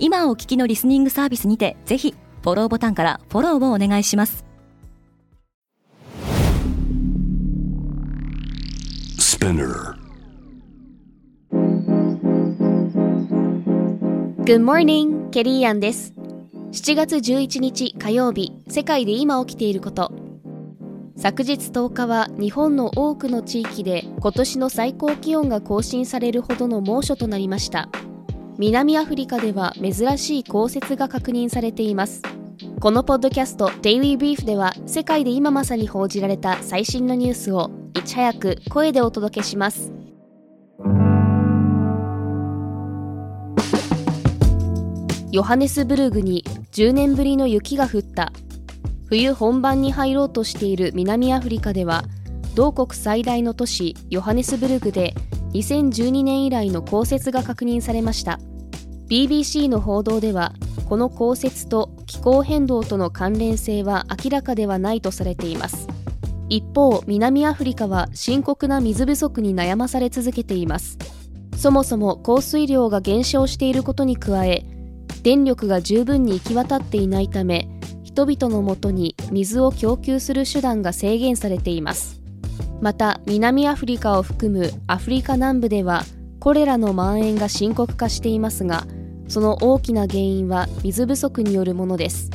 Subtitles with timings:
[0.00, 4.44] 今お聞きのリスニングサービスにてぜひフォローボタンからフォローをお願いします。
[14.44, 16.14] Good morning, ケリーアンです。
[16.72, 20.12] 7月11日火曜日世界で今起きていること。
[21.16, 27.88] 昨日10日は日本の多くの地域で今年の最高気温が更新されるほどの猛暑となりました
[28.60, 32.22] 南アフリカでは珍しい降雪が確認されています。
[32.80, 39.92] このポッドキャスト「デイリー・ブリーフ」では世界で今まさに報じられた最新のニュースをいち早く声でお届けします。
[45.30, 46.42] ヨハネスブルグに
[46.72, 48.32] 10年ぶりの雪が降った。
[49.06, 52.02] 冬本番に入ろうとしている南アフリカでは
[52.56, 55.14] 同国最大の都市ヨハネスブルグで
[55.58, 58.38] 2012年以来の降雪が確認されました。
[59.08, 60.52] BBC の報道では
[60.88, 65.88] この降雪と気候変動との関連性は明らかではないとされています。
[66.48, 70.96] 一方南アフリカは深刻な水不足に悩まされ続けています。
[71.56, 74.64] そもそも降水量が減少していることに加え
[75.24, 77.68] 電力が十分に行き渡っていないため
[78.04, 82.27] 人々のもとに水を供給する手段が制限されています。
[82.80, 86.04] また南アフリカを含むアフリカ南部では
[86.38, 88.86] コレラの蔓延が深刻化していますが
[89.26, 92.30] その大きな原因は水不足によるものです。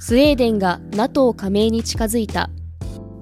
[0.00, 2.50] スウェーデンが NATO 加盟に近づいた。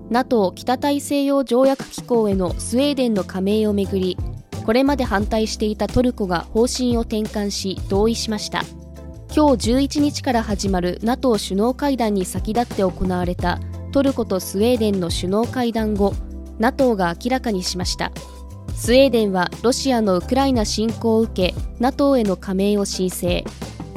[0.09, 4.16] NATO 北大西洋条約機構へのスウェーデンの加盟をめぐり
[4.65, 8.62] これまで反対していたトルコが方針を転換し同意しました。
[9.37, 13.60] 今日11日から始まる NATO 首脳会談に先立って行われた
[13.93, 16.15] トルコとスウェーデンの首脳会談後
[16.60, 18.12] NATO が明らかにしました。
[18.76, 23.44] スウェーデンはロシアのウクライナ侵攻を受け NATO への加盟を申請。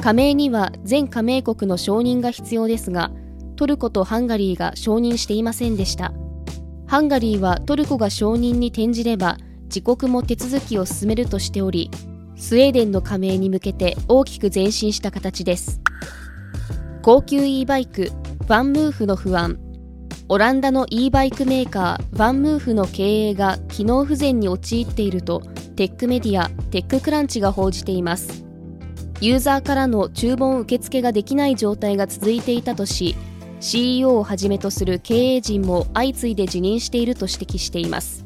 [0.00, 3.10] 加盟には全加盟国の承認が必要ですが
[3.56, 6.12] トルコとハンガリーが承認していませんでした。
[6.86, 11.90] ハンガリーはトルコが承認に転じれば自国も手続きを進めるとしており
[12.36, 15.80] スウェーデンの加盟に向けて大きく前進した形です。
[17.02, 18.10] 高級 e バイク
[18.46, 19.58] バンムーフの不安。
[20.26, 25.42] オランダの e バイクメーカーバンムーフの経営が機能不全に陥っていると
[25.76, 28.42] テックメディア TechCrunch が報じています。
[29.20, 33.16] ユーザーからの注文受付ができない状態が続いていたとし
[33.60, 38.24] CEO をはじめとする経営陣も相次いで辞任していると指摘しています。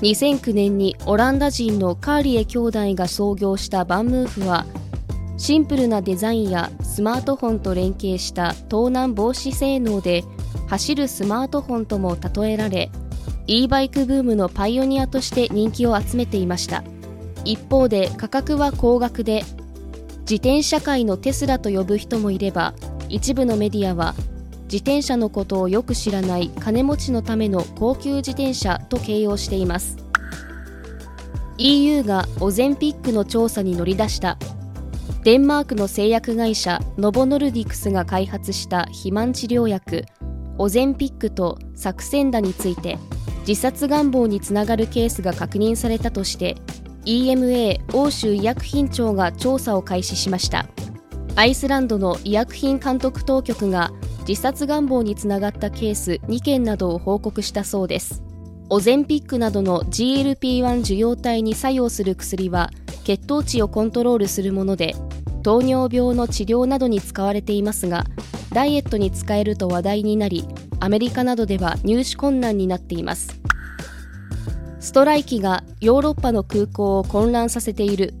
[0.00, 4.66] 2009年にオランダ人のカーリエ兄弟が創業したバンムーフは
[5.36, 10.24] シンプルなデザインやスマートフォンと連携した盗難防止性能で
[10.66, 12.90] 走るスマートフォンとも例えられ
[13.46, 16.82] e バイクブームのパイオニアとして人気を集めていました。
[17.44, 19.44] 一方で価格は高額で
[20.22, 22.74] 自転車界のテスラと呼ぶ人もいれば
[23.08, 24.14] 一部のメディアは
[24.64, 29.96] 自転車のことをよく知らない金持ちのための高級自転車と形容しています。
[31.58, 34.36] EU がオゼンピックの調査に乗り出した。
[35.22, 40.04] デンマークの製薬会社ノボノルディクスが開発した肥満治療薬。
[40.58, 42.98] オゼンピックとサクセンダについて
[43.46, 46.56] 自殺願望につながるケースが確認されたとして
[47.04, 50.66] EMA 欧州医薬品庁が調査を開始しました。
[51.36, 53.92] アイスランドの医薬品監督当局が
[54.26, 58.22] 自殺願望につながったケース2件などを報告したそうです。
[58.68, 62.70] オゼンピックなどの GLP-1 受容体に作用する薬は
[63.04, 64.96] 血糖値をコントロールするもので
[65.44, 68.04] 糖尿病の治療などに使われていますが
[68.56, 70.48] ダイエットに使えると話題になり
[70.80, 73.38] アメリカなどでは入手困難になっています。
[74.80, 78.14] ストライキがヨーロッパの空港を混乱させている。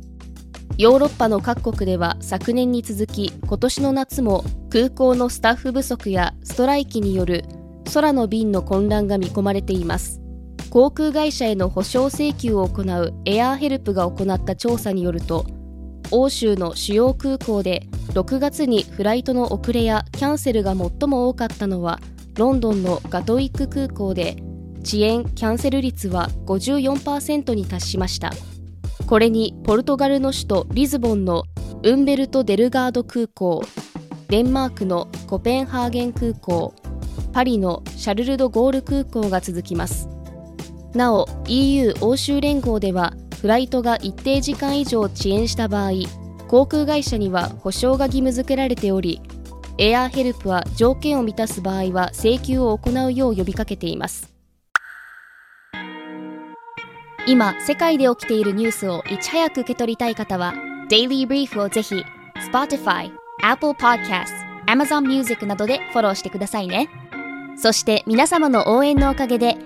[0.76, 7.46] ヨーロッパの各国では昨年に続き今年の夏も空港のスタッフ不足やストライキによる
[7.94, 10.20] 空の便の混乱が見込まれています。
[10.68, 15.46] 航空会社への補償請求を行うエアーヘルプが行った調査によると
[16.10, 22.00] 欧州の主要空港で6月にフライトの遅れやキャンセルが最も多かったのは
[22.34, 24.36] ロンドンのガトウィック空港で
[24.82, 28.32] 遅延キャンセル率は54%に達しました。
[29.06, 31.44] これにポルトガルの首都リズボンの
[31.82, 33.62] ウンベルト・デルガード空港
[34.28, 36.74] デンマークのコペンハーゲン空港
[37.32, 40.08] パリのシャルル・ド・ゴール空港が続きます。
[40.94, 43.12] なお EU 欧州連合では
[43.46, 45.92] フライトが一定時間以上遅延した場合
[46.48, 49.20] 航空会社には保証が義務付けられており
[49.78, 54.34] エアーヘルプは条件を満たす場合は請求を行うよう呼びかけています。
[57.28, 60.52] 今世界で起きているニュースをいち早く受け取りたい方は
[60.90, 62.02] Daily Brief をぜひ
[62.50, 63.12] Spotify、
[63.44, 64.26] Apple Podcast、
[64.66, 66.88] Amazon Music などでフォローしてくださいね。
[67.56, 69.56] そして皆様の応援のおかげで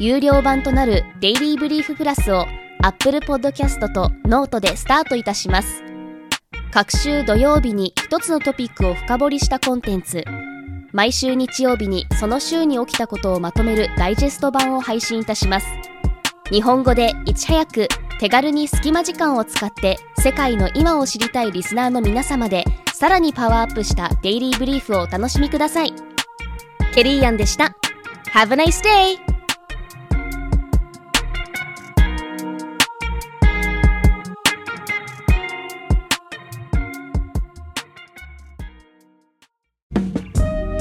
[0.00, 2.46] 有料版となる Daily Brief プラスを
[2.82, 5.82] Apple Podcast と Note でスタートいたします。
[6.70, 10.24] 各週土曜日に一つのトピックを深掘りしたコンテンツ。
[10.92, 15.66] 毎週日曜日にその週に起きたことをまとめるダイジェスト版を配信いたします。
[16.50, 17.88] 日本語でいち早く
[18.18, 22.64] 手軽に隙間時間を使って世界の今を知りたいリスナーの皆様で
[22.94, 25.92] さらにパワーアップしたデイリーブリーフをお楽しみください。
[26.94, 27.76] ケリーアンでした。
[28.32, 29.25] Have a nice day!